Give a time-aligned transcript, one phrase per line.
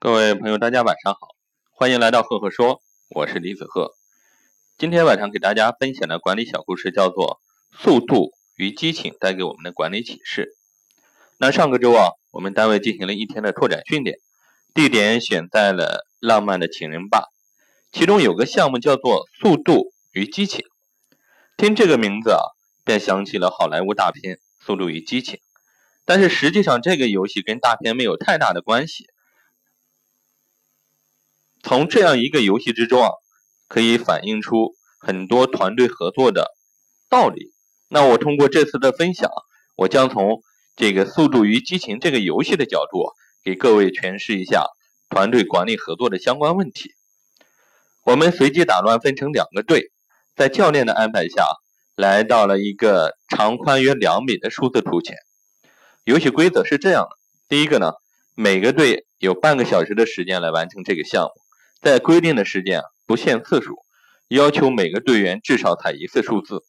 [0.00, 1.34] 各位朋友，大家晚上好，
[1.72, 3.96] 欢迎来到赫赫说，我是李子赫。
[4.76, 7.40] 今天晚上给大家分享的管理小故事叫做
[7.82, 10.54] 《速度与激情带给我们的管理启示》。
[11.36, 14.18] 那上个周啊，我们单位进行了一天的拓展训练，
[14.72, 17.24] 地点选在了浪漫的情人坝，
[17.90, 20.60] 其中有个项目叫做《速度与激情》。
[21.56, 22.38] 听这个名字啊，
[22.84, 25.34] 便想起了好莱坞大片《速度与激情》，
[26.04, 29.08] 但是实际上这个游戏跟大片没有太大的关系。
[31.68, 33.10] 从这样一个游戏之中啊，
[33.68, 36.46] 可以反映出很多团队合作的
[37.10, 37.52] 道理。
[37.90, 39.30] 那我通过这次的分享，
[39.76, 40.40] 我将从
[40.76, 43.10] 这个《速度与激情》这个游戏的角度，
[43.44, 44.64] 给各位诠释一下
[45.10, 46.94] 团队管理合作的相关问题。
[48.02, 49.92] 我们随机打乱分成两个队，
[50.34, 51.44] 在教练的安排下，
[51.94, 55.18] 来到了一个长宽约两米的数字图前。
[56.04, 57.10] 游戏规则是这样的：
[57.46, 57.92] 第一个呢，
[58.34, 61.30] 每个队有半个小时的时间来完成这个项目。
[61.80, 63.76] 在规定的时间不限次数，
[64.26, 66.64] 要求每个队员至少踩一次数字。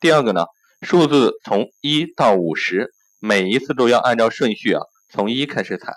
[0.00, 0.44] 第二个呢，
[0.82, 5.94] 数字从一到五十，每一次都要按照顺序啊，从一开始踩，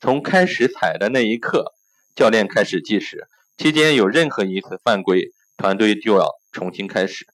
[0.00, 1.72] 从开始踩的那一刻，
[2.16, 3.28] 教练开始计时。
[3.56, 7.26] 期间有任何一次犯规，团队就要重新开始。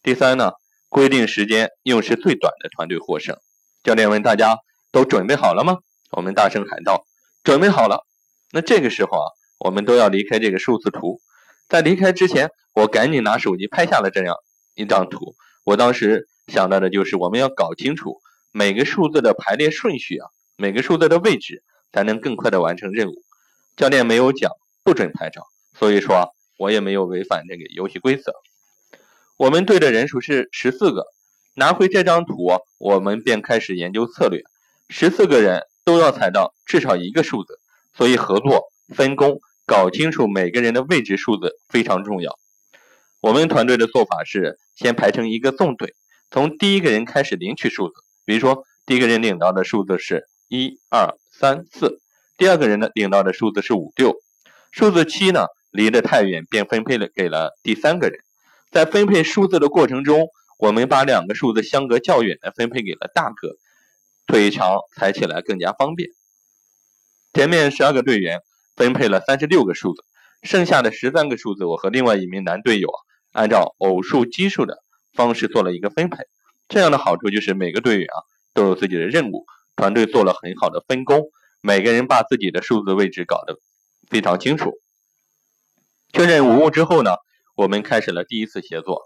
[0.00, 0.52] 第三呢，
[0.88, 3.36] 规定时间用时最短的团队获胜。
[3.82, 4.58] 教练问大家
[4.92, 5.78] 都准备好了吗？
[6.12, 7.04] 我们大声喊道
[7.42, 8.06] ：“准备好了。”
[8.52, 9.26] 那这个时候啊。
[9.64, 11.20] 我们都要离开这个数字图，
[11.68, 14.34] 在离开之前，我赶紧拿手机拍下了这样
[14.74, 15.36] 一张图。
[15.62, 23.22] 我当时想到的就是，我们要搞清楚每个数字的排列顺序啊，每个数字的位置，才能更快的完成任务。
[23.76, 24.50] 教练没有讲
[24.82, 25.46] 不准拍照，
[25.78, 28.32] 所以说我也没有违反这个游戏规则。
[29.36, 31.06] 我们队的人数是十四个，
[31.54, 34.42] 拿回这张图，我们便开始研究策略。
[34.88, 37.60] 十四个人都要踩到至少一个数字，
[37.96, 39.40] 所以合作分工。
[39.64, 42.38] 搞清楚每个人的位置数字非常重要。
[43.20, 45.94] 我们团队的做法是先排成一个纵队，
[46.30, 47.94] 从第一个人开始领取数字。
[48.24, 52.00] 比如说，第一个人领到的数字是一二三四，
[52.36, 54.16] 第二个人呢领到的数字是五六，
[54.72, 58.18] 数字七呢离得太远，便分配了给了第三个人。
[58.72, 60.26] 在分配数字的过程中，
[60.58, 63.56] 我们把两个数字相隔较远的分配给了大哥，
[64.26, 66.10] 腿长踩起来更加方便。
[67.32, 68.40] 前面十二个队员。
[68.82, 70.02] 分配了三十六个数字，
[70.42, 72.98] 剩下的十三个数字，我和另外一名男队友啊，
[73.30, 74.82] 按照偶数奇数的
[75.12, 76.24] 方式做了一个分配。
[76.68, 78.18] 这样的好处就是每个队员啊
[78.54, 83.56] 都有自己的任务，团队做了很好的分工，每个人把自己的数字位置搞得
[84.10, 84.72] 非常清楚。
[86.12, 87.12] 确认无误之后呢，
[87.54, 89.02] 我们开始了第一次协作。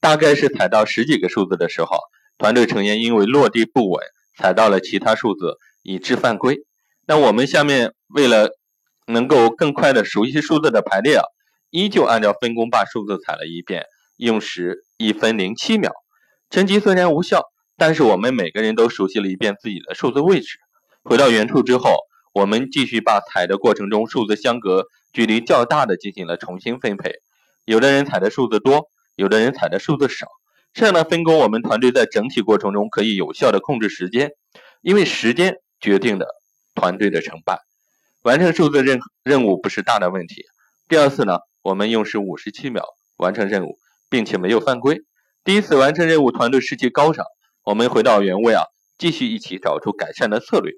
[0.00, 1.98] 大概是踩到十几个数字的时候，
[2.38, 4.02] 团队成员因为落地不稳，
[4.38, 6.64] 踩到了其他数字，以致犯规。
[7.06, 8.50] 那我们下面为了
[9.06, 11.22] 能够更快的熟悉数字的排列啊，
[11.70, 13.84] 依旧按照分工把数字踩了一遍，
[14.16, 15.92] 用时一分零七秒。
[16.50, 17.42] 成绩虽然无效，
[17.76, 20.58] 但是我们每个人都熟悉了一遍自己的数字位置。
[21.02, 21.96] 回到原处之后，
[22.32, 27.14] 我们继续把踩的过程中数字相隔距离较大的进行了重新分配。
[27.64, 30.26] 有的人踩的数字多，有的人踩的数字少。
[30.72, 34.30] 这样的分工，我们团队在整体过程中可以有效的控制时间，
[34.82, 36.26] 因为时间决定的
[36.74, 37.65] 团队的成败。
[38.26, 40.42] 完成数字任任务不是大的问题。
[40.88, 42.84] 第二次呢，我们用时五十七秒
[43.18, 43.78] 完成任务，
[44.10, 45.02] 并且没有犯规。
[45.44, 47.24] 第一次完成任务，团队士气高涨。
[47.62, 48.64] 我们回到原位啊，
[48.98, 50.72] 继续一起找出改善的策略。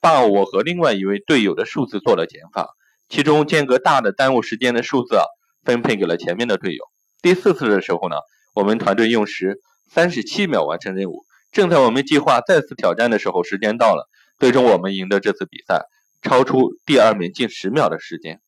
[0.00, 2.70] 把我和另外一位队友的数字做了减法，
[3.08, 5.22] 其中间隔大的耽误时间的数字啊，
[5.62, 6.82] 分配给了前面的队友。
[7.22, 8.16] 第四次的时候呢，
[8.52, 11.24] 我们团队用时三十七秒完成任务。
[11.52, 14.08] 正在我们计划再次挑战的时候，时间到了。
[14.38, 15.82] 最终我们赢得这次比赛，
[16.22, 18.40] 超出第二名近十秒的时间。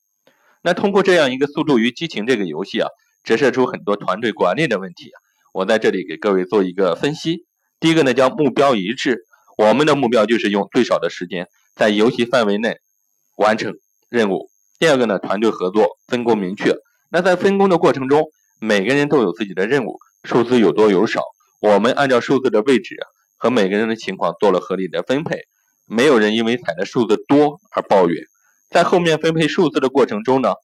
[0.62, 2.88] 那通过这样一个《速度与激情》这个游戏啊，
[3.22, 5.16] 折射出很多团队管理的问题啊。
[5.52, 7.46] 我在这里给各位做一个分析。
[7.78, 9.20] 第一个呢叫目标一致，
[9.56, 12.78] 我们的目标就是用最少的时间在游戏范围内
[13.36, 13.74] 完成
[14.08, 14.50] 任务。
[14.78, 16.74] 第二个呢团队合作，分工明确。
[17.10, 18.24] 那在分工的过程中，
[18.60, 21.22] 每个人都有自己的任务，数字有多有少，
[21.60, 22.96] 我们按照数字的位置
[23.36, 25.44] 和每个人的情况做了合理的分配。
[25.86, 28.24] 没有人因为踩的数字多而抱怨。
[28.68, 30.54] 在后面分配数字的过程中呢，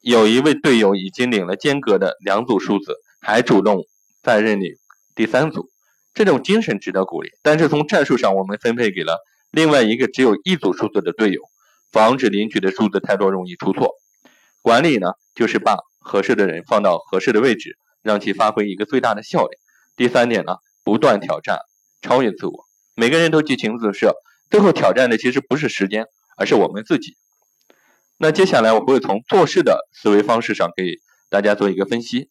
[0.00, 3.84] 有一位队友已经领了间隔的两组数字，还主动
[4.22, 4.72] 再认领
[5.14, 5.68] 第三组，
[6.14, 7.30] 这种精神值得鼓励。
[7.42, 9.18] 但是从战术上，我们分配给了
[9.50, 11.42] 另外一个只有一组数字的队友，
[11.92, 13.94] 防止领取的数字太多容易出错。
[14.62, 19.58] 管理呢，就是把合适的人放到合适的位置，让其发挥一个最大的效率。
[19.96, 21.58] 第三点呢，不断挑战，
[22.00, 22.64] 超越自我。
[22.98, 24.14] 每个人都激情自设，
[24.48, 26.06] 最后挑战的其实不是时间，
[26.38, 27.18] 而是我们自己。
[28.16, 30.94] 那接下来我会从做事的思维方式上给
[31.28, 32.30] 大家做一个分析。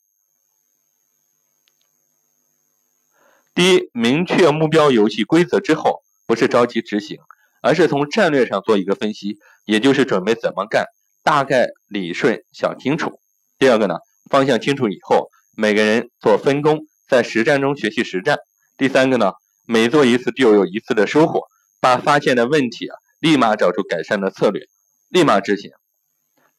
[3.53, 7.19] 第一，明确目标游戏规则之后，不是着急执行，
[7.61, 10.87] 而是从战略上做一个分析，也就是准备怎么干，
[11.23, 13.19] 大概理顺想清楚。
[13.59, 13.99] 第二个呢，
[14.31, 18.39] 方向清楚以后，每个人做分工，在实战中学习实战。
[18.75, 19.33] 第三个呢，
[19.65, 21.47] 每做一次就有一次的收获，
[21.79, 24.67] 把发现的问题啊，立马找出改善的策略。
[25.09, 25.71] 立马执行，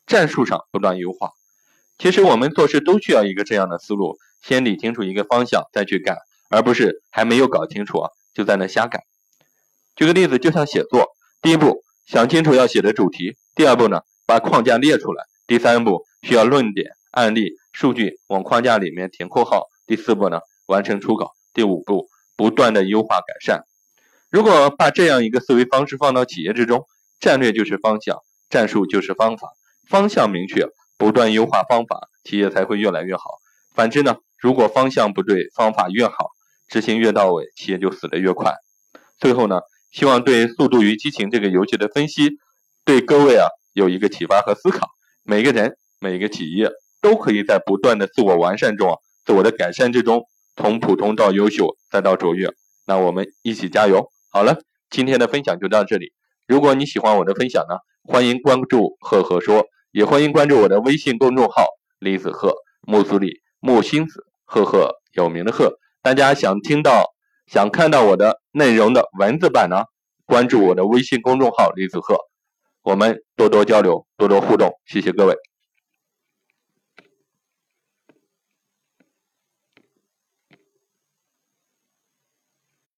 [0.06, 1.32] 战术上不断优化。
[1.99, 6.17] 其实我们做事都需要一个这样的思路：先理清楚一个方向，再去干，
[6.49, 9.03] 而不是还没有搞清楚啊就在那瞎干。
[9.94, 11.08] 举个例子，就像写作，
[11.43, 23.64] 第一步想清楚要写的主题，第二步呢把框架列出来，第三步需要论点、案例、数据往框架里面填括号，第四步呢完成初稿，第五步不断的优化改善。
[24.30, 26.86] 如果把这样一个思维方式放到企业之中，
[27.18, 28.18] 战略就是方向。
[28.48, 29.48] 战术就是方法，
[29.88, 33.24] 方向明确，不断优化方法，企业才会越来越好。
[33.74, 36.30] 反之呢，如果方向不对，方法越好，
[36.68, 38.54] 执行越到位，企业就死得越快。
[39.18, 42.38] 最后呢，希望对《速度与激情》这个游戏的分析，
[42.84, 44.90] 对各位啊有一个启发和思考。
[45.24, 52.49] 每个人、每个企业都可以在不断的自我完善中、自我的改善之中，从普通到优秀，再到卓越。
[52.87, 54.11] 那我们一起加油！
[54.31, 54.58] 好了，
[54.91, 56.12] 今天的分享就到这里。
[56.47, 57.76] 如果你喜欢我的分享呢？
[58.05, 61.67] 欢迎关注赫赫说，也欢迎关注我的微信公众号
[61.99, 65.79] 李子赫木子李木星子赫赫有名的赫。
[66.03, 67.05] 大家想听到、
[67.47, 69.85] 想看到我的内容的文字版呢？
[70.25, 72.17] 关注我的微信公众号李子赫，
[72.82, 74.73] 我们多多交流，多多互动。
[74.87, 75.35] 谢谢各位。